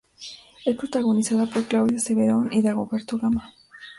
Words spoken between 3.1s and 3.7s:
Gama.